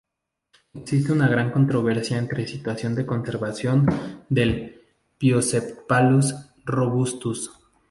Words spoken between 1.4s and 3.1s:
controversia entre la situación de